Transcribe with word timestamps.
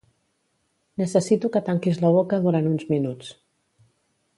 Necessito 1.01 1.53
que 1.57 1.63
tanquis 1.69 2.01
la 2.07 2.13
boca 2.19 2.43
durant 2.49 2.71
uns 2.75 2.91
minuts. 2.95 3.33